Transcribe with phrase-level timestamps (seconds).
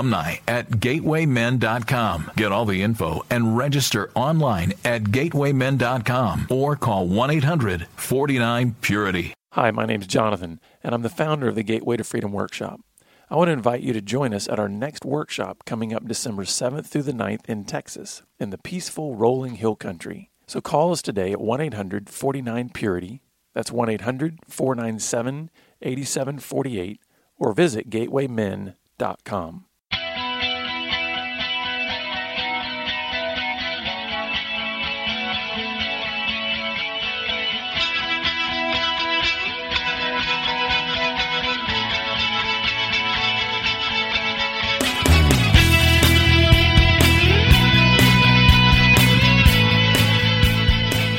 [0.00, 2.30] alumni at gatewaymen.com.
[2.36, 9.34] Get all the info and register online at gatewaymen.com or call 1 800 49 Purity.
[9.52, 12.80] Hi, my name is Jonathan, and I'm the founder of the Gateway to Freedom Workshop.
[13.28, 16.44] I want to invite you to join us at our next workshop coming up December
[16.44, 20.30] 7th through the 9th in Texas, in the peaceful rolling hill country.
[20.46, 23.22] So call us today at 1 800 49 Purity.
[23.54, 25.50] That's 1 800 497
[25.82, 27.00] 8748
[27.38, 29.64] or visit gatewaymen.com.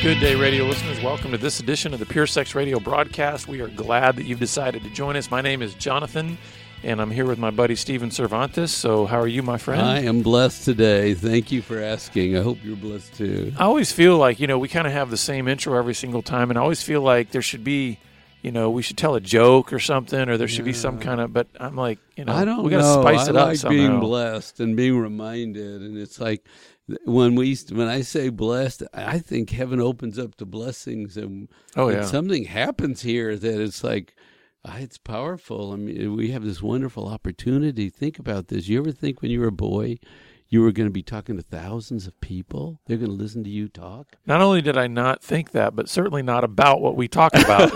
[0.02, 1.00] Good day, radio listeners.
[1.00, 3.46] Welcome to this edition of the Pure Sex Radio broadcast.
[3.46, 5.30] We are glad that you've decided to join us.
[5.30, 6.38] My name is Jonathan,
[6.82, 8.72] and I'm here with my buddy Stephen Cervantes.
[8.72, 9.80] So, how are you, my friend?
[9.80, 11.14] I am blessed today.
[11.14, 12.36] Thank you for asking.
[12.36, 13.52] I hope you're blessed too.
[13.56, 16.20] I always feel like, you know, we kind of have the same intro every single
[16.20, 18.00] time, and I always feel like there should be,
[18.42, 20.72] you know, we should tell a joke or something, or there should yeah.
[20.72, 23.28] be some kind of, but I'm like, you know, I don't we got to spice
[23.28, 23.78] it I up like somehow.
[23.78, 26.44] being blessed and being reminded, and it's like,
[27.04, 31.88] when we when I say blessed, I think heaven opens up to blessings, and, oh
[31.88, 34.14] and something happens here that it's like
[34.64, 35.72] ah, it's powerful.
[35.72, 37.88] I mean, we have this wonderful opportunity.
[37.90, 38.68] Think about this.
[38.68, 39.98] You ever think when you were a boy,
[40.48, 42.80] you were going to be talking to thousands of people?
[42.86, 44.16] They're going to listen to you talk.
[44.26, 47.72] Not only did I not think that, but certainly not about what we talk about.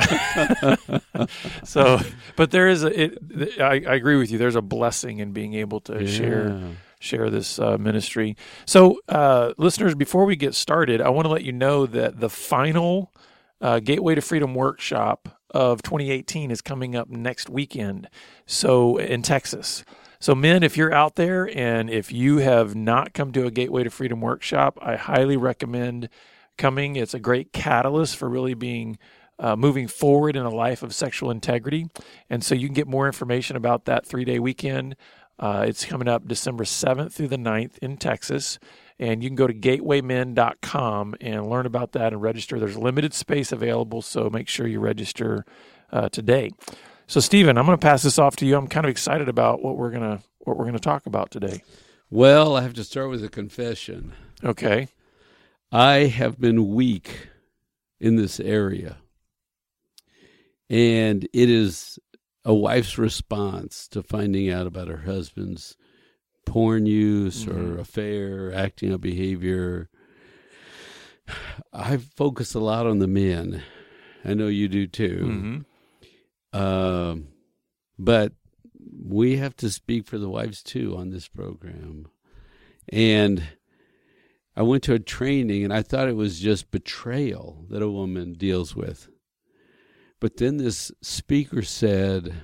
[1.65, 1.99] so,
[2.37, 3.03] but there is a.
[3.05, 4.38] It, I, I agree with you.
[4.38, 6.06] There's a blessing in being able to Yeah.
[6.11, 6.61] share
[6.99, 8.37] share this uh, ministry.
[8.65, 12.31] So, uh, listeners, before we get started, I want to let you know that the
[12.31, 13.12] final
[13.61, 18.09] uh, Gateway to Freedom workshop of 2018 is coming up next weekend.
[18.47, 19.85] So, in Texas.
[20.19, 23.85] So, men, if you're out there and if you have not come to a Gateway
[23.85, 26.09] to Freedom workshop, I highly recommend
[26.56, 26.97] coming.
[26.97, 28.99] It's a great catalyst for really being
[29.39, 31.89] uh, moving forward in a life of sexual integrity.
[32.31, 34.97] And so you can get more information about that three day weekend.
[35.39, 38.59] Uh, it's coming up December 7th through the 9th in Texas.
[38.99, 42.59] And you can go to gatewaymen.com and learn about that and register.
[42.59, 45.45] There's limited space available, so make sure you register
[45.93, 46.51] uh, today.
[47.07, 48.57] So, Stephen, I'm going to pass this off to you.
[48.57, 51.63] I'm kind of excited about what we're gonna what we're gonna talk about today.
[52.11, 54.13] Well, I have to start with a confession.
[54.43, 54.89] Okay.
[55.71, 57.29] I have been weak
[58.01, 58.99] in this area.
[60.69, 61.99] And it is
[62.47, 65.77] a wife's response to finding out about her husband's
[66.47, 67.79] porn use or Mhm.
[67.81, 69.91] affair, acting out behavior.
[71.73, 73.62] I focus a lot on the men.
[74.25, 75.65] I know you do too.
[76.55, 76.59] Mm-hmm.
[76.59, 77.29] Um,
[77.99, 78.33] but
[79.05, 82.06] we have to speak for the wives too on this program.
[82.89, 83.43] And
[84.55, 88.35] I went to a training and I thought it was just betrayal that a woman
[88.35, 89.09] deals with.
[90.21, 92.34] But then this speaker said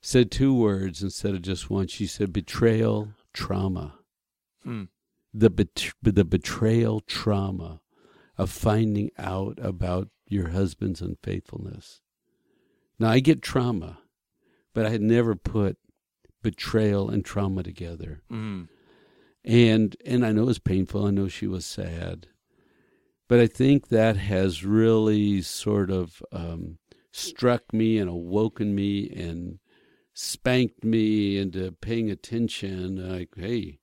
[0.00, 1.86] said two words instead of just one.
[1.86, 3.94] She said betrayal trauma.
[4.62, 4.84] Hmm.
[5.32, 7.80] The bet- the betrayal trauma
[8.36, 12.00] of finding out about your husband's unfaithfulness.
[12.98, 13.98] Now I get trauma,
[14.72, 15.76] but I had never put
[16.42, 18.22] betrayal and trauma together.
[18.30, 18.68] Mm.
[19.44, 21.06] And and I know it was painful.
[21.06, 22.28] I know she was sad,
[23.28, 26.78] but I think that has really sort of um,
[27.14, 29.58] struck me and awoken me and
[30.12, 32.96] spanked me into paying attention.
[33.08, 33.78] Like, hey,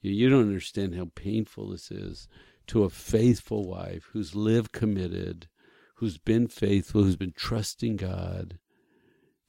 [0.00, 2.28] you- don't understand how painful this is
[2.68, 5.48] to a faithful wife who's lived committed,
[5.96, 8.58] who's been faithful, who's been trusting God,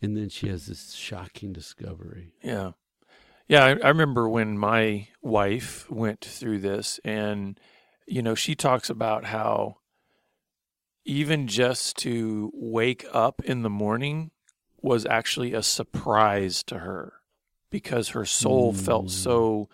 [0.01, 2.33] and then she has this shocking discovery.
[2.43, 2.71] Yeah.
[3.47, 7.59] Yeah, I, I remember when my wife went through this, and,
[8.07, 9.77] you know, she talks about how
[11.05, 14.31] even just to wake up in the morning
[14.81, 17.13] was actually a surprise to her
[17.71, 19.11] because her soul felt Mm.
[19.11, 19.69] so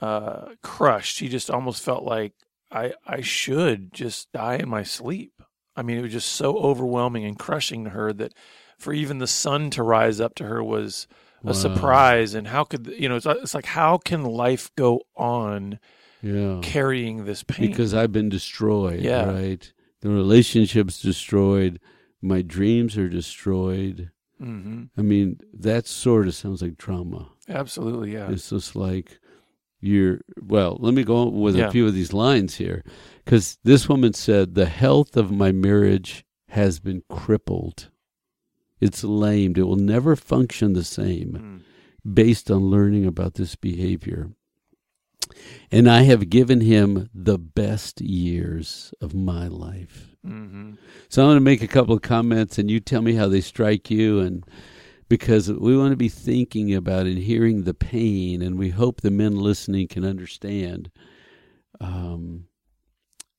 [0.00, 1.16] uh, crushed.
[1.16, 2.32] She just almost felt like
[2.70, 5.42] I, I should just die in my sleep.
[5.76, 8.32] I mean, it was just so overwhelming and crushing to her that
[8.78, 11.06] for even the sun to rise up to her was
[11.44, 15.78] a surprise and how could you know it's, it's like how can life go on
[16.22, 16.60] Yeah.
[16.62, 19.26] carrying this pain Because I've been destroyed, Yeah.
[19.30, 19.72] right?
[20.02, 21.80] The relationship's destroyed.
[22.20, 24.10] My dreams are destroyed.
[24.38, 27.28] hmm I mean, that sort of sounds like trauma.
[27.48, 29.18] absolutely yeah It's just like
[29.80, 31.66] you're, well, let me go with Yeah.
[31.68, 32.84] a few of these lines here.
[33.24, 37.90] Because this woman said, the health of my marriage has been crippled.
[38.80, 39.58] It's lamed.
[39.58, 42.14] It will never function the same Mm.
[42.14, 44.30] based on learning about this behavior.
[45.70, 50.16] And I have given him the best years of my life.
[50.24, 50.72] hmm
[51.08, 53.40] So I'm going to make a couple of comments and you tell me how they
[53.40, 54.44] strike you and
[55.08, 59.10] because we want to be thinking about and hearing the pain and we hope the
[59.10, 60.90] men listening can understand
[61.80, 62.46] um,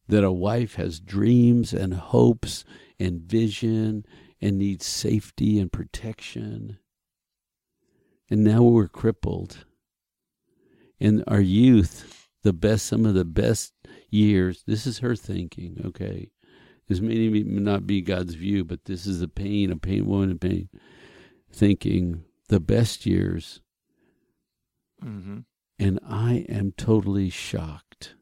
[0.08, 2.64] that a wife has dreams and hopes
[3.00, 4.06] and vision
[4.42, 6.78] and needs safety and protection.
[8.30, 9.66] And now we're crippled.
[11.04, 13.74] In our youth, the best, some of the best
[14.10, 16.32] years, this is her thinking, okay?
[16.88, 20.40] This may not be God's view, but this is the pain, a pain, woman in
[20.40, 20.70] pain,
[21.52, 23.60] thinking the best years,
[25.02, 25.40] hmm
[25.78, 28.16] and I am totally shocked.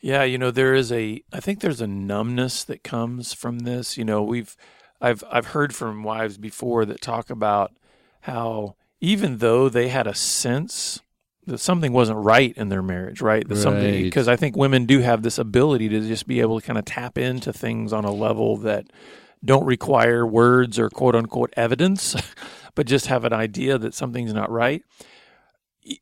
[0.00, 3.98] Yeah, you know, there is a I think there's a numbness that comes from this.
[3.98, 4.56] You know, we've
[5.00, 7.72] I've I've heard from wives before that talk about
[8.20, 11.00] how even though they had a sense
[11.48, 13.46] that something wasn't right in their marriage, right?
[13.46, 16.66] That something because I think women do have this ability to just be able to
[16.66, 18.86] kind of tap into things on a level that
[19.44, 22.16] don't require words or quote unquote evidence,
[22.74, 24.82] but just have an idea that something's not right.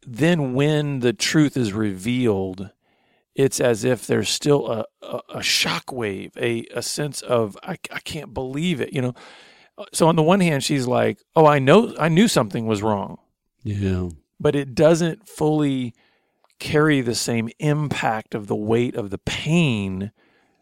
[0.07, 2.71] Then when the truth is revealed,
[3.35, 7.79] it's as if there's still a, a, a shock wave, a, a sense of, I,
[7.93, 9.15] I can't believe it, you know?
[9.79, 12.83] Uh, so on the one hand, she's like, oh, I know, I knew something was
[12.83, 13.19] wrong,
[13.63, 14.09] Yeah.
[14.41, 15.95] But it doesn't fully
[16.59, 20.11] carry the same impact of the weight of the pain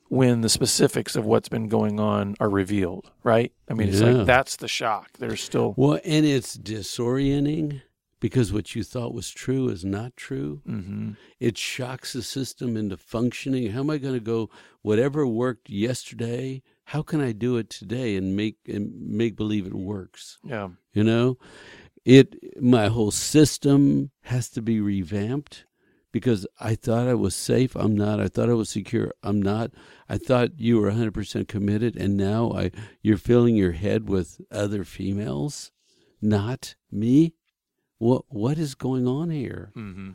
[0.09, 3.53] when the specifics of what's been going on are revealed, right?
[3.69, 4.12] I mean, it's Yeah.
[4.12, 5.11] like that's the shock.
[5.19, 7.82] There's still, Well, and it's disorienting
[8.21, 10.62] because what you thought was true is not true.
[10.67, 13.70] hmm It shocks the system into functioning.
[13.70, 14.50] How am I going to go?
[14.82, 19.75] Whatever worked yesterday, how can I do it today and make and make believe it
[19.75, 20.38] works?
[20.44, 21.38] yeah, You know,
[22.05, 25.65] it my whole system has to be revamped
[26.12, 27.75] because I thought I was safe.
[27.75, 28.21] I'm not.
[28.21, 29.12] I thought I was secure.
[29.23, 29.73] I'm not.
[30.09, 32.71] I thought you were 100% committed, and now I
[33.03, 35.73] you're filling your head with other females,
[36.23, 37.35] not me.
[37.99, 39.71] What what is going on here?
[39.75, 40.11] hmm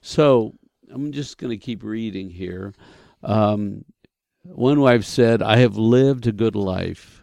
[0.00, 0.54] So
[0.92, 2.74] I'm just going to keep reading here.
[3.22, 3.84] Um,
[4.42, 7.19] one wife said, I have lived a good life.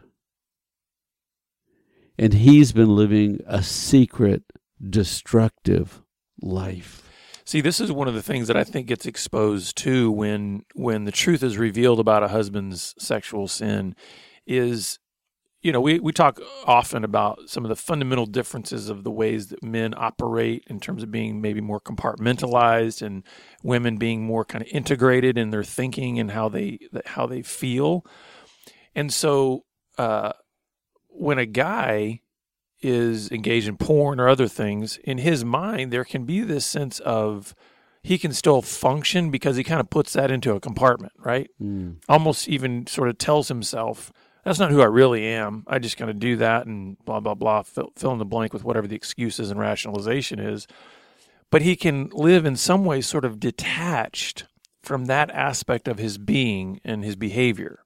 [2.18, 4.44] And he's been living a secret,
[4.90, 6.02] destructive
[6.42, 7.04] life.
[7.46, 11.06] See, this is one of the things that I think gets exposed too when when
[11.06, 13.96] the truth is revealed about a husband's sexual sin
[14.46, 15.00] is
[15.62, 19.48] you know, we, we talk often about some of the fundamental differences of the ways
[19.48, 23.24] that men operate in terms of being maybe more compartmentalized and
[23.64, 28.06] women being more kind of integrated in their thinking and how they how they feel.
[28.96, 29.66] And so
[29.98, 30.34] uh,
[31.18, 32.22] when a guy
[32.82, 37.00] is engaged in porn or other things, in his mind, there can be this sense
[37.00, 37.56] of
[38.04, 41.50] he can still function because he kind of puts that into a compartment, right?
[41.62, 41.98] Mm.
[42.08, 45.66] Almost even sort of tells himself, that's not who I really am.
[45.68, 48.54] I just kind of do that and blah, blah, blah, fill, fill in the blank
[48.54, 50.68] with whatever the excuses and rationalization is.
[51.50, 54.46] But he can live in some way sort of detached
[54.84, 57.80] from that aspect of his being and his behavior.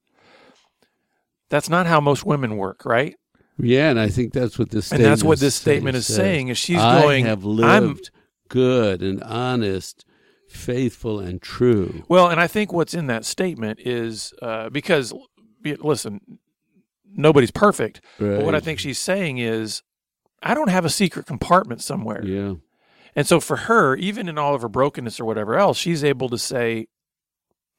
[1.50, 3.16] That's not how most women work, right?
[3.62, 6.15] Yeah, and I think that's what this and that's what this statement is says.
[6.15, 8.10] saying is she's I going have I'm lived
[8.50, 10.03] good and honest,
[10.50, 12.03] faithful and true.
[12.10, 15.13] well and i think what's in that statement is uh, because
[15.63, 16.20] listen
[17.15, 19.82] nobody's perfect but what i think she's saying is
[20.44, 22.56] i don't have a secret compartment somewhere Yeah.
[23.15, 26.27] and so for her even in all of her brokenness or whatever else she's able
[26.30, 26.88] to say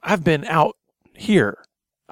[0.02, 0.76] i've been out
[1.14, 1.58] here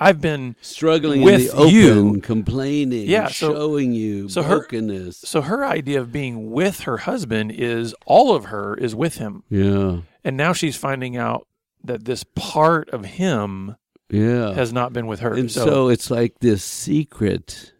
[0.00, 2.20] i've been Struggling With open, you.
[2.22, 5.18] complaining, Yeah, so- showing you so her- brokenness.
[5.18, 9.42] so her idea of being with her husband is all of her is with him
[9.50, 10.00] yeah.
[10.24, 11.46] and now she's finding out
[11.84, 13.76] that this part of him
[14.10, 14.52] Yeah.
[14.54, 17.72] has not been with her and so, it's like this secret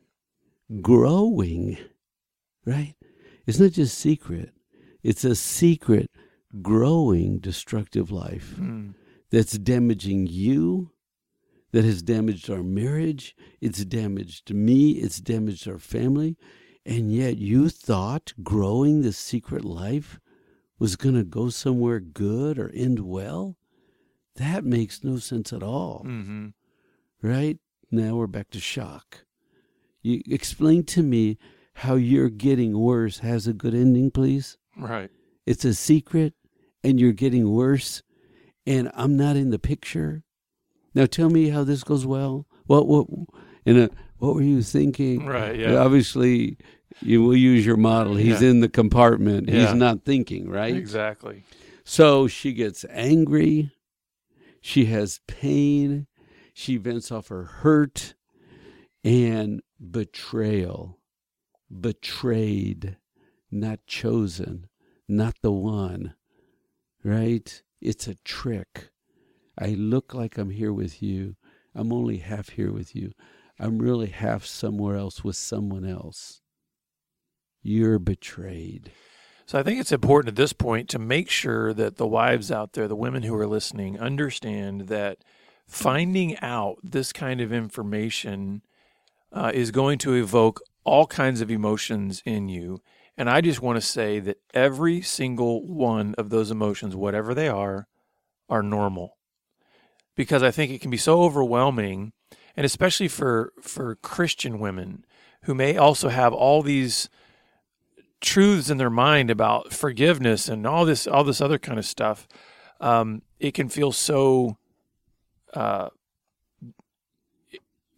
[0.81, 1.77] growing,
[2.65, 2.95] right?
[3.47, 4.51] It's not just secret,
[5.03, 6.09] it's a secret
[6.63, 8.95] growing destructive life Mm.
[9.31, 10.93] that's damaging you,
[11.73, 16.37] that has damaged our marriage, it's damaged me, it's damaged our family,
[16.85, 20.19] And yet you thought growing the secret life
[20.79, 23.57] was going to go somewhere good or end well?
[24.37, 26.05] That makes no sense at all.
[26.07, 26.49] Mm-hmm.
[27.23, 27.59] Right?
[27.91, 29.25] Now we're back to shock.
[30.03, 31.37] You explain to me
[31.75, 34.57] how you're getting worse has a good ending, please.
[34.77, 35.11] Right.
[35.47, 36.35] It's a secret
[36.83, 38.03] and you're getting worse
[38.67, 40.23] and I'm not in the picture.
[40.95, 42.47] Now tell me how this goes well.
[42.67, 43.07] What what
[43.65, 45.25] in a what were you thinking?
[45.27, 45.59] Right.
[45.59, 45.77] Yeah.
[45.77, 46.59] Obviously,
[47.01, 48.17] you will use your model.
[48.17, 48.51] He's Yeah.
[48.51, 49.49] in the compartment.
[49.49, 49.67] Yeah.
[49.67, 50.75] He's not thinking, right?
[50.77, 51.45] Exactly.
[51.85, 53.71] So she gets angry.
[54.61, 56.07] She has pain.
[56.53, 58.15] She vents off her hurt
[59.03, 60.99] and betrayal.
[61.81, 62.97] Betrayed,
[63.51, 64.67] not chosen,
[65.09, 66.15] not the one,
[67.05, 67.63] right?
[67.81, 68.91] It's a trick.
[69.61, 71.37] I look like I'm here with you.
[71.75, 73.13] I'm only half here with you.
[73.59, 76.41] I'm really half somewhere else with someone else.
[77.63, 78.91] You're betrayed.
[79.45, 82.73] So I think it's important at this point to make sure that the wives out
[82.73, 85.19] there, the women who are listening, understand that
[85.69, 88.63] finding out this kind of information
[89.33, 92.81] uh, is going to evoke all kinds of emotions in you.
[93.17, 97.49] And I just want to say that every single one of those emotions, whatever they
[97.49, 97.87] are,
[98.49, 99.19] are normal.
[100.17, 102.13] Because I think it can be so overwhelming,
[102.57, 105.05] and especially for for Christian women
[105.45, 107.09] who may also have all these
[108.21, 112.29] truths in their mind about forgiveness and all this all this other kind of stuff
[112.81, 114.57] um, it can feel so
[115.55, 115.89] uh,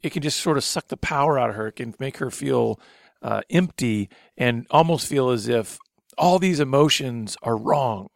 [0.02, 1.68] it, can just sort of suck the power out of her.
[1.68, 2.80] It can make her feel
[3.22, 5.78] uh, empty and almost feel as if
[6.18, 8.08] all these emotions are wrong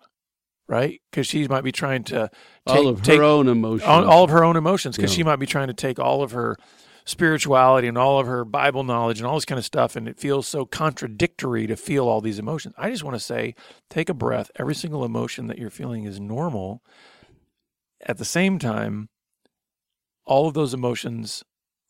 [0.69, 2.31] right because she might be trying to
[2.67, 3.87] take, all of her take own emotions.
[3.89, 5.17] all, all of her own emotions because Yeah.
[5.17, 6.57] she might be trying to take all of her
[7.05, 10.19] spirituality and all of her Bible knowledge and all this kind of stuff, and it
[10.19, 12.75] feels so contradictory to feel all these emotions.
[12.77, 13.55] I just want to say,
[13.89, 14.51] take a breath.
[14.57, 16.83] Every single emotion that you're feeling is normal.
[18.05, 19.09] At the same time,
[20.25, 21.45] all of those emotions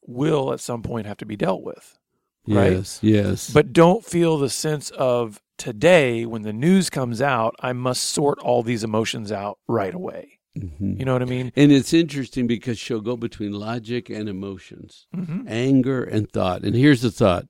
[0.06, 1.98] will at some point have to be dealt with.
[2.46, 2.72] right?
[2.72, 3.50] Yes, yes.
[3.50, 8.38] But don't feel the sense of today when the news comes out, I must sort
[8.40, 10.38] all these emotions out right away.
[10.56, 10.98] Mhm.
[10.98, 11.52] You know what I mean?
[11.54, 16.62] And it's interesting because she'll go between logic and emotions, hmm anger and thought.
[16.64, 17.46] And here's the thought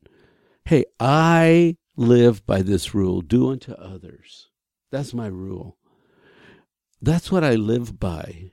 [0.64, 4.48] Hey, I live by this rule do unto others.
[4.90, 5.76] That's my rule.
[7.00, 8.50] That's what I live by.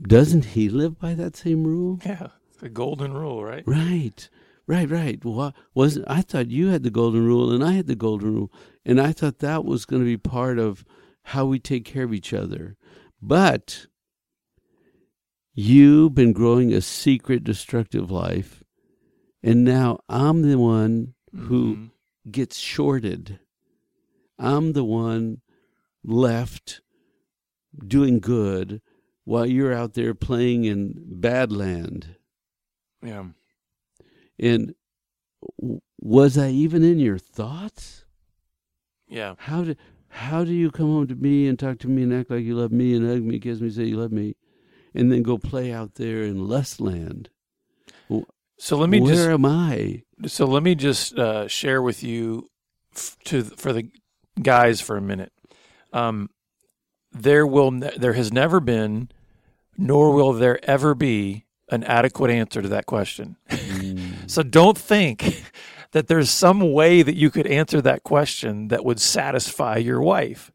[0.00, 1.98] Doesn't he live by that same rule?
[2.04, 2.28] Yeah,
[2.60, 3.64] the golden rule, right?
[3.66, 4.28] Right,
[4.68, 5.24] right, right.
[5.24, 8.52] Well, wasn't I thought you had the golden rule and I had the golden rule,
[8.84, 10.84] and I thought that was going to be part of
[11.24, 12.76] how we take care of each other.
[13.20, 13.86] But
[15.54, 18.62] you've been growing a secret destructive life,
[19.42, 21.90] and now I'm the one who Mhm.
[22.30, 23.40] gets shorted.
[24.38, 25.40] I'm the one
[26.04, 26.80] left
[27.86, 28.80] doing good
[29.24, 32.16] while you're out there playing in Badland.
[33.02, 33.26] yeah.
[34.38, 34.74] And
[36.00, 38.04] was I even in your thoughts?
[39.08, 39.34] Yeah.
[39.38, 39.74] How do
[40.10, 42.56] how do you come home to me and talk to me and act like you
[42.56, 44.36] love me and hug me, kiss me, say you love me,
[44.94, 47.28] and then go play out there in less land?
[48.58, 50.02] So let me Where just am I?
[50.26, 52.48] so let me just uh, share with you
[52.94, 53.90] f- to for the
[54.42, 55.32] guys for a minute.
[55.92, 56.30] Um,
[57.12, 59.10] there will ne- there has never been,
[59.76, 63.36] nor will there ever be an adequate answer to that question.
[64.28, 65.42] So don't think
[65.92, 70.52] that there's some way that you could answer that question that would satisfy your wife.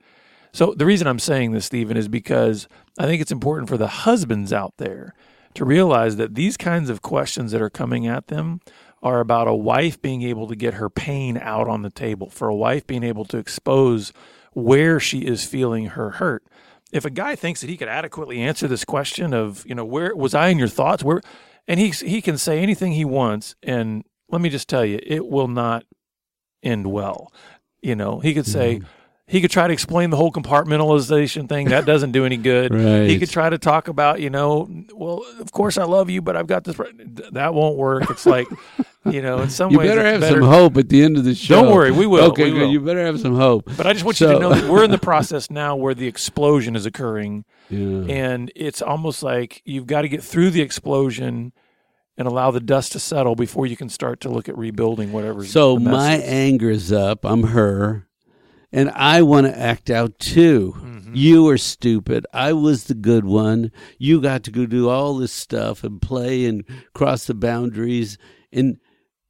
[0.51, 2.67] So the reason I'm saying this, Stephen, is because
[2.99, 5.15] I think it's important for the husbands out there
[5.55, 8.61] to realize that these kinds of questions that are coming at them
[9.01, 12.47] are about a wife being able to get her pain out on the table, for
[12.47, 14.13] a wife being able to expose
[14.53, 16.43] where she is feeling her hurt.
[16.91, 20.15] If a guy thinks that he could adequately answer this question of, you know, where
[20.15, 21.03] was I in your thoughts?
[21.03, 21.21] Where
[21.67, 25.27] and he he can say anything he wants and let me just tell you, it
[25.27, 25.85] will not
[26.63, 27.31] end well.
[27.81, 28.87] You know, he could say mm-hmm.
[29.27, 31.69] He could try to explain the whole compartmentalization thing.
[31.69, 32.73] That doesn't do any good.
[32.83, 33.07] Right.
[33.09, 36.35] He could try to talk about, you know, well, of course I love you, but
[36.35, 36.75] I've got this.
[37.31, 38.09] That won't work.
[38.09, 38.47] It's like,
[39.09, 41.23] you know, in some You ways, better have better- some hope at the end of
[41.23, 41.61] the show.
[41.63, 42.25] Don't worry, we will.
[42.31, 42.59] Okay, we good.
[42.61, 42.71] will.
[42.71, 43.69] You better have some hope.
[43.77, 46.07] But I just want you to know that we're in the process now where the
[46.07, 47.79] explosion is occurring, Yeah.
[48.13, 51.53] and it's almost like you've got to get through the explosion
[52.17, 55.45] and allow the dust to settle before you can start to look at rebuilding whatever.
[55.45, 56.91] So my anger is.
[56.91, 57.23] anger's up.
[57.25, 58.07] I'm her.
[58.73, 60.73] And I want to act out too.
[60.77, 61.15] Mhm.
[61.15, 62.25] You are stupid.
[62.33, 63.71] I was the good one.
[63.99, 66.63] You got to go do all this stuff and play and
[66.95, 68.17] cross the boundaries.
[68.51, 68.79] And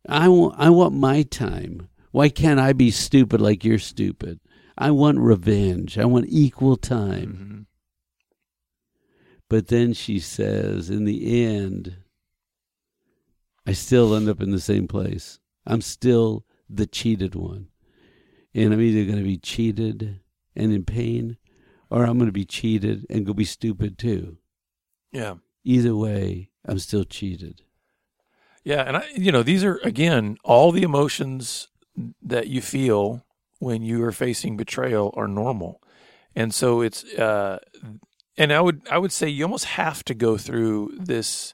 [0.08, 1.90] I want I want my time.
[2.12, 4.40] Why can't I be stupid like you're stupid?
[4.78, 5.98] I want revenge.
[5.98, 7.38] I want equal time.
[7.38, 7.60] Mm-hmm.
[9.50, 11.98] But then she says, in the end,
[13.68, 15.40] I still end up in the same place.
[15.66, 17.68] I'm still the cheated one.
[18.54, 20.20] And I'm either going to be cheated
[20.56, 21.38] and in pain,
[21.90, 24.38] or I'm going to be cheated and go be stupid too.
[25.12, 25.36] Yeah.
[25.64, 27.64] Either way, I'm still cheated.
[28.64, 31.68] Yeah, and I, you know, these are again all the emotions
[32.22, 33.26] that you feel
[33.60, 35.82] when you are facing betrayal are normal,
[36.36, 37.04] and so it's.
[37.04, 37.60] Uh,
[38.38, 41.54] and I would I would say you almost have to go through this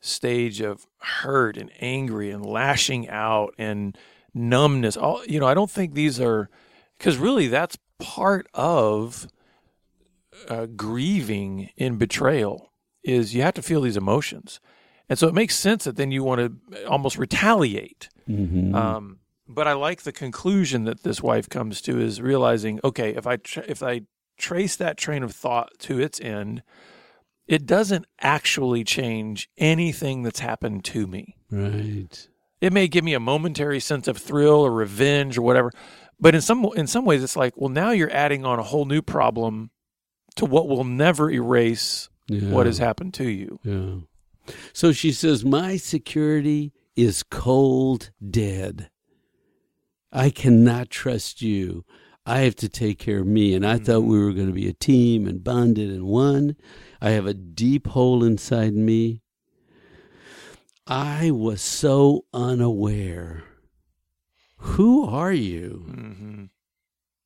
[0.00, 3.96] stage of hurt and angry and lashing out and
[4.34, 4.96] numbness.
[4.96, 6.48] All you know, I don't think these are
[6.98, 9.28] because really that's part of
[10.48, 14.60] uh, grieving in betrayal is you have to feel these emotions.
[15.08, 18.10] And so it makes sense that then you want to almost retaliate.
[18.28, 18.74] Mm-hmm.
[18.74, 23.26] Um, but I like the conclusion that this wife comes to is realizing, okay, if
[23.26, 24.02] I tra- if I
[24.36, 26.62] trace that train of thought to its end,
[27.46, 31.36] it doesn't actually change anything that's happened to me.
[31.50, 32.28] right.
[32.60, 35.70] It may give me a momentary sense of thrill or revenge or whatever,
[36.20, 38.84] but in some in some ways, it's like, well, now you're adding on a whole
[38.84, 39.70] new problem
[40.36, 42.50] to what will never erase Yeah.
[42.50, 43.60] what has happened to you.
[43.64, 44.54] Yeah.
[44.72, 48.90] So she says, My security is cold dead.
[50.12, 51.84] I cannot trust you.
[52.24, 53.54] I have to take care of me.
[53.54, 53.84] And I hmm.
[53.84, 56.56] thought we were going to be a team and bonded and one.
[57.00, 59.22] I have a deep hole inside me.
[60.90, 63.44] I was so unaware.
[64.56, 65.84] Who are you?
[65.86, 66.44] hmm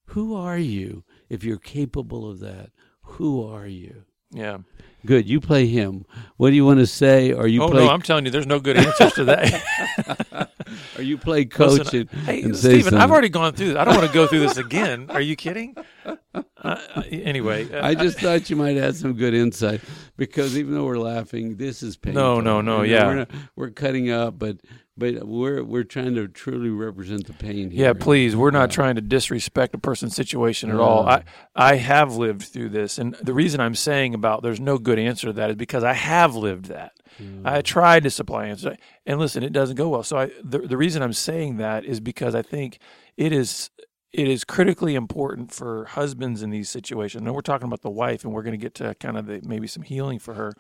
[0.06, 2.70] Who are you if you're capable of that?
[3.02, 4.04] Who are you?
[4.32, 4.58] Yeah.
[5.04, 5.28] Good.
[5.28, 6.04] You play him.
[6.36, 7.32] What do you want to say?
[7.32, 10.50] Or you oh play no, I'm telling you, there's no good answers to that.
[10.96, 13.76] or you play coach Listen, and, hey, and Stephen, I've already gone through this.
[13.76, 15.10] I don't want to go through this again.
[15.10, 15.74] Are you kidding?
[16.04, 16.16] Uh,
[16.62, 19.80] uh, anyway, uh, I just thought you might have some good insight
[20.16, 22.22] because even though we're laughing, this is painful.
[22.22, 23.06] No, no, no, And yeah.
[23.06, 24.58] we're, not, we're cutting up, but
[24.96, 27.86] but we're we're trying to truly represent the pain here.
[27.86, 28.36] Yeah, please.
[28.36, 31.06] We're not trying to disrespect a person's situation at all.
[31.08, 31.24] I
[31.54, 35.28] I have lived through this, and the reason I'm saying about there's no good answer
[35.28, 36.92] to that is because I have lived that.
[37.20, 37.42] Mm.
[37.44, 38.76] I tried to supply answers,
[39.06, 40.02] and listen, it doesn't go well.
[40.02, 42.78] So I the the reason I'm saying that is because I think
[43.16, 43.70] it is
[44.12, 47.22] it is critically important for husbands in these situations.
[47.22, 49.40] Now we're talking about the wife, and we're going to get to kind of the,
[49.42, 50.52] maybe some healing for her.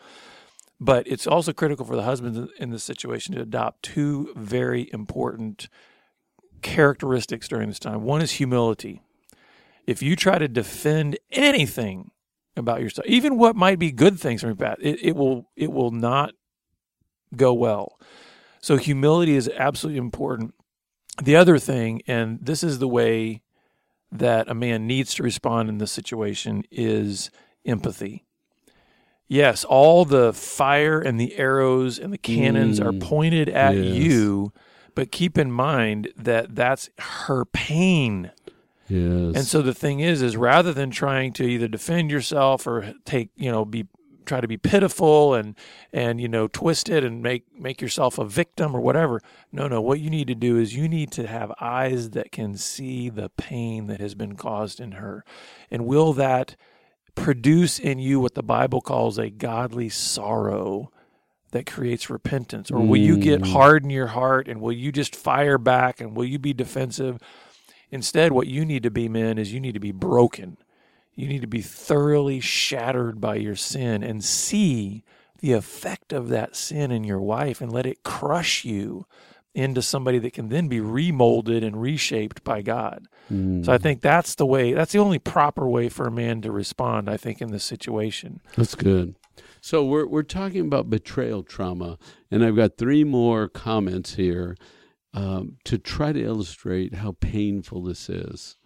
[0.82, 5.68] But it's also critical for the husbands in- this situation to adopt two very important
[6.60, 8.02] characteristics during this time.
[8.02, 9.00] One is humility.
[9.86, 12.10] If you try to defend anything
[12.56, 15.92] about yourself, even what might be good things from past, it, it will it will
[15.92, 16.34] not
[17.36, 18.00] go well.
[18.60, 20.52] So humility is absolutely important.
[21.22, 23.42] The other thing, and this is the way
[24.10, 27.30] that a man needs to respond in this situation, is
[27.64, 28.24] empathy.
[29.32, 33.00] Yes, all the fire and the arrows and the cannons are Mm.
[33.00, 33.96] pointed at Yes.
[33.96, 34.52] you,
[34.94, 38.30] but keep in mind that that's her pain.
[38.88, 39.34] Yes.
[39.36, 43.30] And so the thing is, is rather than trying to either defend yourself or take,
[43.36, 43.86] you know, be
[44.24, 45.56] try to be pitiful and
[45.92, 49.20] and you know twist it and make make yourself a victim or whatever.
[49.50, 49.80] No, no.
[49.80, 53.30] What you need to do is you need to have eyes that can see the
[53.30, 55.24] pain that has been caused in her,
[55.72, 56.54] and will that
[57.14, 60.90] produce in you what the Bible calls a godly sorrow
[61.52, 62.70] that creates repentance?
[62.70, 63.46] Or will you get Mm.
[63.52, 67.18] hard in your heart and will you just fire back and will you be defensive?
[67.90, 70.56] Instead, what you need to be, men, is you need to be broken.
[71.14, 75.04] You need to be thoroughly shattered by your sin and see
[75.40, 79.06] the effect of that sin in your wife and let it crush you
[79.54, 83.06] into somebody that can then be remolded and reshaped by God.
[83.30, 83.64] Mm.
[83.64, 86.50] So I think that's the way, that's the only proper way for a man to
[86.50, 88.40] respond, I think, in this situation.
[88.56, 89.14] That's good.
[89.60, 91.96] So we're we're talking about betrayal trauma,
[92.32, 94.56] and I've got three more comments here
[95.14, 98.56] um, to try to illustrate how painful this is.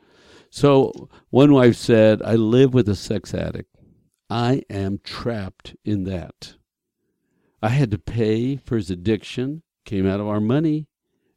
[0.48, 3.76] So one wife said, "I live with a sex addict.
[4.30, 6.54] I am trapped in that.
[7.62, 9.62] I had to pay for his addiction.
[9.86, 10.86] Came out of our money.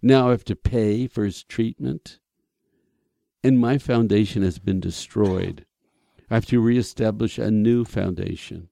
[0.02, 2.20] Now I have to pay for his treatment."
[3.42, 5.66] And my foundation has been destroyed.
[6.30, 8.68] I have to reestablish a new foundation.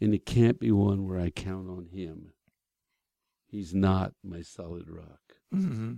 [0.00, 2.32] And it can't be one where I count on him.
[3.46, 5.36] He's not my solid rock.
[5.54, 5.94] Mm-hmm.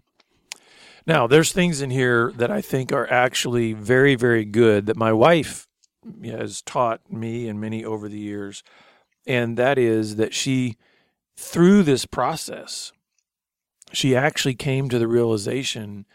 [1.06, 5.12] Now, there's things in here that I think are actually very, very good that my
[5.12, 5.68] wife
[6.24, 8.64] has taught me and many over the years.
[9.26, 10.76] And that is that she,
[11.42, 12.92] through this process,
[13.92, 16.06] she actually came to the realization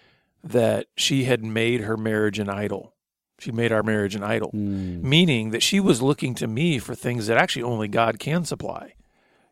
[0.43, 2.93] that she had made her marriage an idol.
[3.39, 5.03] She made our marriage an idol, Mm.
[5.03, 8.93] meaning that she was looking to me for things that actually only God can supply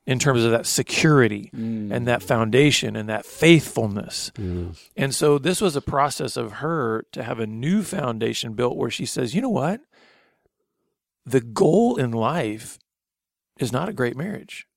[0.08, 1.92] in terms of that security Mm.
[1.92, 4.32] and that foundation and that faithfulness.
[4.38, 4.90] Yes.
[4.96, 8.90] And so this was a process of her to have a new foundation built where
[8.92, 9.82] she says, you know what?
[11.26, 12.80] The goal in life
[13.60, 14.68] is not a great marriage.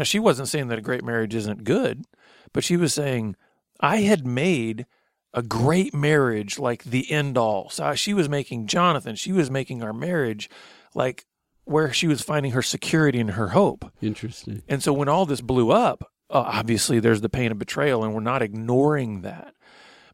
[0.00, 2.06] Now, she wasn't saying that a great marriage isn't good,
[2.54, 3.36] but she was saying,
[3.80, 4.86] I had made
[5.34, 7.68] a great marriage like the end all.
[7.68, 10.48] So she was making Jonathan, she was making our marriage
[10.94, 11.26] like
[11.64, 13.92] where she was finding her security and her hope.
[14.00, 14.62] Interesting.
[14.68, 18.14] And so when all this blew up, uh, obviously there's the pain of betrayal, and
[18.14, 19.52] we're not ignoring that.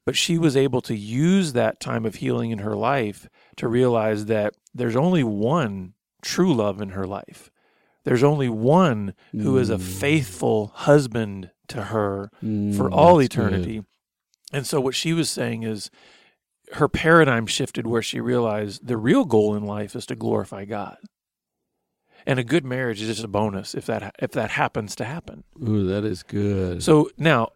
[0.04, 4.24] But she was able to use that time of healing in her life to realize
[4.24, 7.52] that there's only one true love in her life.
[8.06, 9.82] There's only one who is a Mm.
[9.82, 13.52] faithful husband to her Mm, for all that's good.
[13.52, 13.82] eternity.
[14.52, 15.90] And so what she was saying is
[16.74, 20.98] her paradigm shifted where she realized the real goal in life is to glorify God.
[22.24, 25.42] And a good marriage is just a bonus if that if that happens to happen.
[25.60, 26.84] Ooh, that is good.
[26.84, 27.48] So now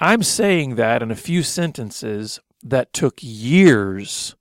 [0.00, 4.34] I'm saying that in a few sentences that took years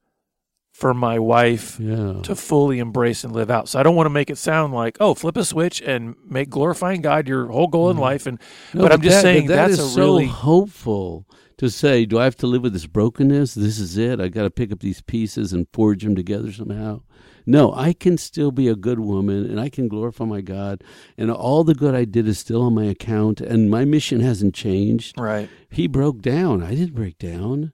[0.77, 2.21] for my wife yeah.
[2.21, 3.67] to fully embrace and live out.
[3.67, 6.51] So I don't want to make it sound like, oh, flip a switch and make
[6.51, 8.27] glorifying God your whole goal in life.
[8.27, 8.37] And
[8.75, 11.25] No, but I'm just that- saying that that's is a really so hopeful
[11.57, 12.05] to say.
[12.05, 13.55] Do I have to live with this brokenness?
[13.55, 14.19] This is it.
[14.19, 17.01] I got to pick up these pieces and forge them together somehow.
[17.47, 20.83] No, I can still be a good woman, and I can glorify my God,
[21.17, 24.53] and all the good I did is still on my account, and my mission hasn't
[24.53, 25.19] changed.
[25.19, 25.49] right.
[25.71, 26.61] He broke down.
[26.61, 27.71] I didn't break down.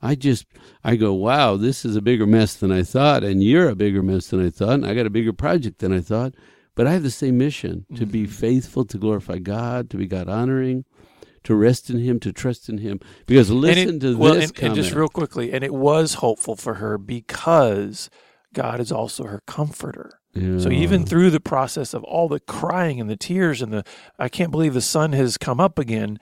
[0.00, 0.46] I just
[0.84, 4.02] I go, wow, this is a bigger mess than I thought, and you're a bigger
[4.02, 6.34] mess than I thought, and I got a bigger project than I thought.
[6.74, 8.30] But I have the same mission to be Mhm.
[8.30, 10.84] faithful, to glorify God, to be God honoring,
[11.42, 13.00] to rest in Him, to trust in Him.
[13.26, 16.54] Because listen it, to well, this and, and just real quickly, and it was hopeful
[16.54, 18.08] for her because
[18.54, 20.20] God is also her comforter.
[20.58, 23.82] So even through the process of all the crying and the tears and the
[24.20, 26.20] I can't believe the sun has come up again,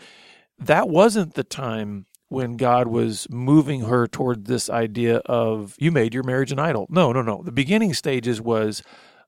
[0.58, 6.12] that wasn't the time when God was moving her toward this idea of you made
[6.14, 6.86] your marriage an idol.
[6.90, 7.42] No, no, no.
[7.44, 8.82] The beginning stages was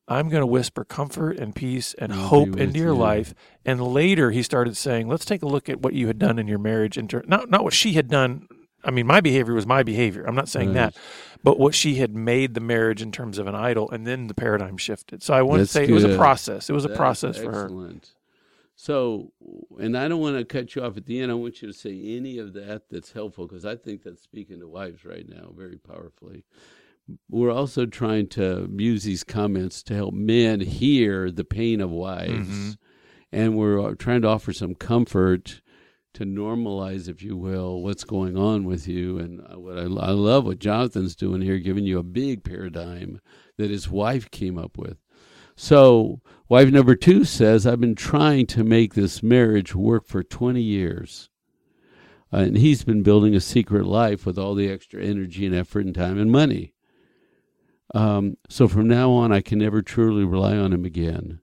[0.09, 2.99] I'm going to whisper comfort and peace and I'll hope into your you.
[2.99, 3.35] life.
[3.65, 6.49] And later he started saying, let's take a look at what you had done in
[6.49, 6.97] your marriage.
[6.99, 8.49] In ter- not, not what she had done.
[8.83, 10.25] I mean, my behavior was my behavior.
[10.25, 10.93] I'm not saying Right.
[10.95, 10.97] that.
[11.45, 13.89] But what she had made the marriage in terms of an idol.
[13.91, 15.23] And then the paradigm shifted.
[15.23, 16.69] So I want to say it was a process.
[16.69, 17.71] It was a process for her.
[18.81, 19.33] So,
[19.81, 21.33] and I don't want to cut you off at the end.
[21.33, 24.61] I want you to say any of that that's helpful because I think that's speaking
[24.61, 26.45] to wives right now very powerfully.
[27.29, 32.49] We're also trying to use these comments to help men hear the pain of wives.
[32.49, 32.79] Mhm.
[33.33, 35.61] And we're uh, trying to offer some comfort
[36.15, 39.19] to normalize, if you will, what's going on with you.
[39.19, 43.21] And uh, what I, I love what Jonathan's doing here, giving you a big paradigm
[43.57, 44.99] that his wife came up with.
[45.61, 50.63] So, wife number two says, I've been trying to make this marriage work for 20
[50.63, 51.31] years.
[52.33, 55.85] Uh, and he's been building a secret life with all the extra energy and effort
[55.85, 56.75] and time and money.
[57.93, 61.41] Um, so, from now on, I can never truly rely on him again.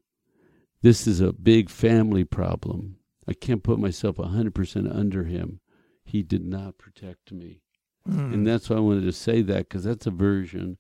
[0.81, 2.95] This is a big family problem.
[3.27, 5.59] I can't put myself 100% under him.
[6.05, 7.63] He did not protect me.
[8.07, 8.33] Mm.
[8.33, 10.77] And that's why I wanted to say that because that's a version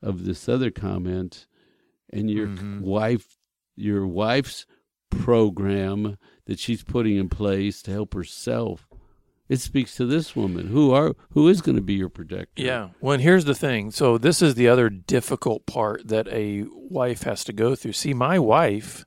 [0.00, 1.48] of this other comment.
[2.12, 2.80] And your Mhm.
[2.82, 3.38] wife,
[3.74, 4.66] your wife's
[5.10, 6.16] program
[6.46, 8.88] that she's putting in place to help herself.
[9.48, 12.62] It speaks to this woman who are who is going to be your protector.
[12.62, 12.88] Yeah.
[13.00, 13.90] Well, and here's the thing.
[13.92, 17.92] So this is the other difficult part that a wife has to go through.
[17.92, 19.04] See, my wife,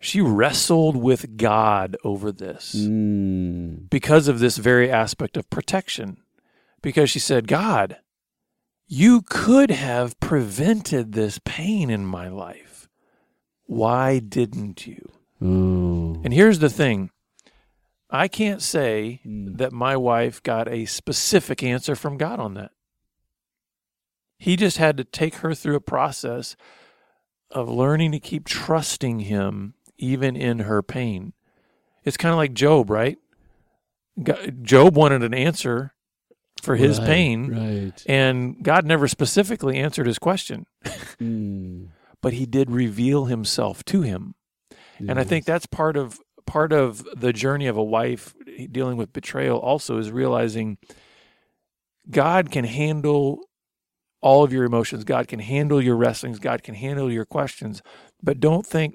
[0.00, 6.18] she wrestled with God over this Mm, because of this very aspect of protection.
[6.82, 7.98] Because she said, God,
[8.86, 12.88] you could have prevented this pain in my life.
[13.66, 15.10] Why didn't you?
[15.42, 16.20] oh.
[16.24, 17.10] And here's the thing
[18.10, 19.56] I can't say Mm.
[19.58, 22.70] that my wife got a specific answer from God on that.
[24.38, 26.56] He just had to take her through a process
[27.50, 31.32] of learning to keep trusting Him even in her pain.
[32.04, 33.16] It's kind of like Job, right?
[34.62, 35.93] Job wanted an answer
[36.64, 38.02] for his Right, pain, Right.
[38.06, 40.66] and God never specifically answered his question,
[41.20, 41.88] Mm,
[42.22, 44.34] but He did reveal Himself to him.
[44.98, 48.34] And I think that's part of part of the journey of a wife
[48.70, 50.78] dealing with betrayal also is realizing
[52.10, 53.40] God can handle
[54.22, 55.04] all of your emotions.
[55.04, 56.38] God can handle your wrestlings.
[56.38, 57.82] God can handle your questions.
[58.22, 58.94] But don't think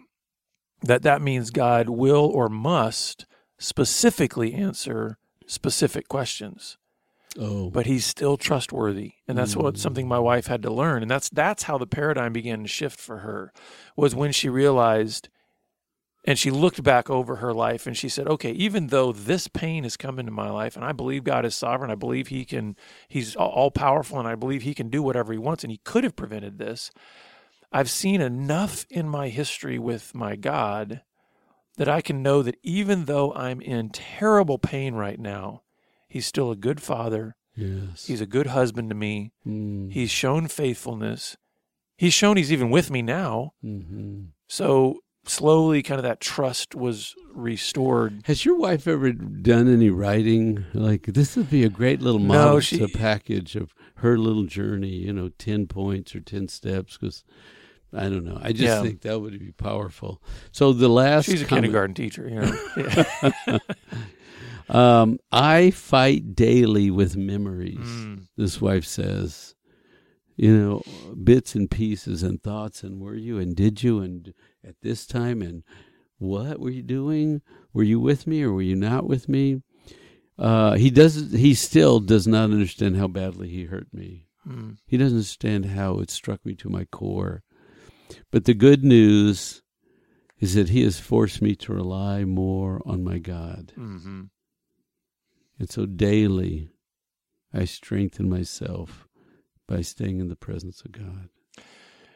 [0.81, 3.25] that that means God will or must
[3.59, 6.77] specifically answer specific questions.
[7.37, 9.77] Oh, But he's still trustworthy, and that's what mm.
[9.77, 12.99] something my wife had to learn, and that's that's how the paradigm began to shift
[12.99, 13.53] for her.
[13.95, 15.29] Was when she realized,
[16.25, 19.83] and she looked back over her life, and she said, "Okay, even though this pain
[19.83, 22.75] has come into my life, and I believe God is sovereign, I believe He can,
[23.07, 26.03] He's all powerful, and I believe He can do whatever He wants, and He could
[26.03, 26.89] have prevented this."
[27.71, 31.03] I've seen enough in my history with my God
[31.77, 35.61] that I can know that even though I'm in terrible pain right now,
[36.09, 37.35] He's still a good father.
[37.55, 38.07] yes.
[38.07, 39.31] He's a good husband to me.
[39.47, 41.37] Mm, He's shown faithfulness.
[41.97, 43.51] He's shown he's even with me now.
[43.63, 44.29] mhm.
[44.47, 48.21] So slowly, kind of that trust was restored.
[48.25, 50.65] Has your wife ever done any writing?
[50.73, 52.79] Like this would be a great little no, she...
[52.79, 54.95] to package of her little journey.
[55.05, 56.97] You know, ten points or ten steps.
[56.97, 57.23] Because
[57.93, 58.39] I don't know.
[58.41, 58.81] I just Yeah.
[58.81, 60.21] think that would be powerful.
[60.51, 62.57] So the last She's a comment- kindergarten teacher, you know.
[63.47, 63.57] Yeah.
[64.69, 67.77] Um, I fight daily with memories.
[67.77, 68.27] Mm.
[68.37, 69.55] This wife says,
[70.35, 70.81] you know,
[71.23, 72.83] bits and pieces and thoughts.
[72.83, 75.63] And were you and did you and at this time and
[76.17, 77.41] what were you doing?
[77.73, 79.61] Were you with me or were you not with me?
[80.37, 81.31] Uh, he does.
[81.33, 84.27] He still does not understand how badly he hurt me.
[84.47, 84.77] Mm.
[84.87, 87.43] He doesn't understand how it struck me to my core.
[88.31, 89.61] But the good news
[90.39, 93.73] is that he has forced me to rely more on my God.
[93.75, 94.23] hmm
[95.59, 96.71] And so daily,
[97.53, 99.07] I strengthen myself
[99.67, 101.29] by staying in the presence of God.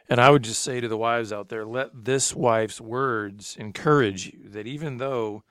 [0.10, 4.28] And I would just say to the wives out there, let this wife's words encourage
[4.28, 5.44] you that even though,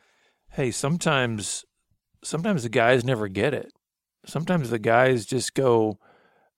[0.52, 1.64] hey, sometimes,
[2.22, 3.72] sometimes the guys never get it.
[4.26, 5.98] Sometimes the guys just go,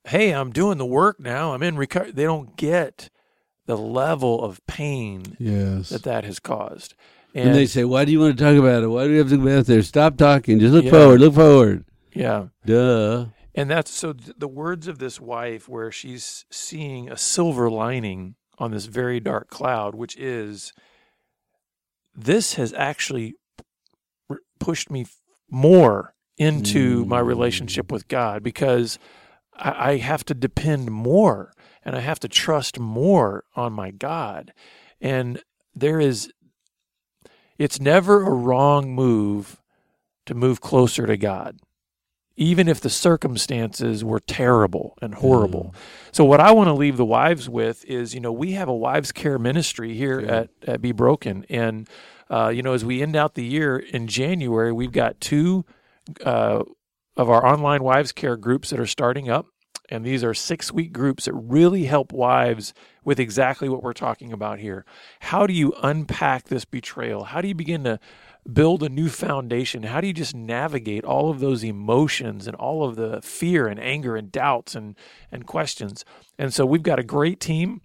[0.05, 1.55] hey, I'm doing the work now.
[1.55, 2.13] I'm in recovery.
[2.13, 3.11] They don't get
[3.67, 5.89] the level of pain Yes.
[5.89, 6.95] that that has caused.
[7.35, 8.87] And, they say, "Why do you want to talk about it?
[8.89, 9.83] Why do you have to go out there?
[9.83, 10.61] Stop talking.
[10.61, 10.91] Just look Yeah.
[10.93, 11.21] forward.
[11.21, 12.47] Look forward." yeah.
[12.65, 13.27] Duh.
[13.57, 18.35] And that's so th- the words of this wife, where she's seeing a silver lining
[18.59, 20.73] on this very dark cloud, which is
[22.15, 23.35] this has actually
[24.31, 25.07] r- pushed me
[25.51, 27.27] more into my Mm.
[27.27, 28.99] relationship with God because
[29.57, 31.53] I, I have to depend more
[31.85, 34.53] and I have to trust more on my God.
[35.01, 35.43] And
[35.75, 36.31] there is,
[37.59, 39.61] it's never a wrong move
[40.27, 41.59] to move closer to God
[42.37, 45.75] even if the circumstances were terrible and horrible.
[46.13, 48.75] So what I want to leave the wives with is, you know, we have a
[48.75, 50.31] wives care ministry here Good.
[50.31, 51.89] at at Be Broken, and
[52.31, 55.65] uh, you know, as we end out the year in January, we've got two
[56.25, 56.63] uh,
[57.17, 59.47] of our online wives care groups that are starting up.
[59.91, 62.73] And these are six week groups that really help wives
[63.05, 64.85] with exactly what we're talking about here.
[65.21, 67.25] How do you unpack this betrayal?
[67.25, 68.01] How do you begin to
[68.51, 69.85] build a new foundation?
[69.85, 73.81] How do you just navigate all of those emotions and all of the fear and
[73.81, 74.97] anger and doubts and,
[75.31, 76.05] and questions?
[76.39, 77.83] And so we've got a great team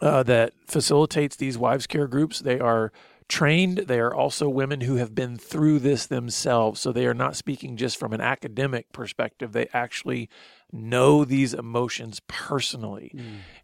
[0.00, 2.40] uh, that facilitates these wives care groups.
[2.40, 2.92] They are
[3.28, 3.78] trained.
[3.78, 6.80] They are also women who have been through this themselves.
[6.80, 9.52] So they are not speaking just from an academic perspective.
[9.52, 10.28] They actually
[10.72, 13.12] know these emotions personally.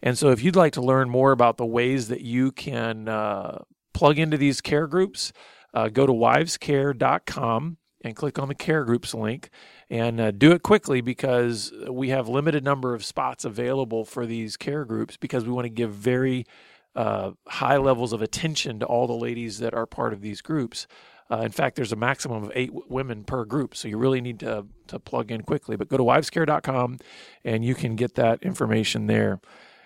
[0.02, 3.62] And so if you'd like to learn more about the ways that you can uh,
[3.94, 5.32] plug into these care groups,
[5.74, 9.50] uh, go to wivescare.com and click on the care groups link
[9.90, 14.56] and uh, do it quickly because we have limited number of spots available for these
[14.56, 16.44] care groups because we want to give very
[16.94, 20.86] uh, high levels of attention to all the ladies that are part of these groups.
[21.30, 24.20] Uh, in fact, there's a maximum of eight w- women per group, so you really
[24.20, 25.76] need to to plug in quickly.
[25.76, 26.98] But go to wivescare.com
[27.44, 29.40] and you can get that information there.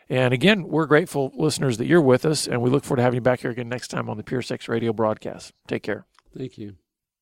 [0.09, 3.16] And again, we're grateful, listeners, that you're with us, and we look forward to having
[3.16, 5.52] you back here again next time on the Pure Sex Radio broadcast.
[5.66, 6.07] Take care.
[6.37, 6.76] Thank you.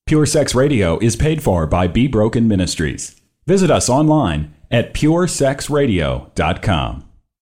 [0.06, 3.20] Pure Sex Radio is paid for by Be Broken Ministries.
[3.46, 7.10] Visit us online at puresexradio.com.